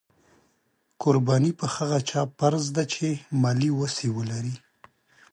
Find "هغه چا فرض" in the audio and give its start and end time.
1.75-2.65